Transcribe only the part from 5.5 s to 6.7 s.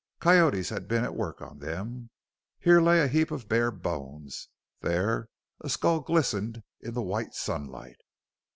a skull glistened